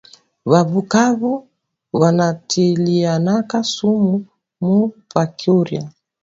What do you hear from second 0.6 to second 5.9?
bukavu banatilianaka sumu mu bya kurya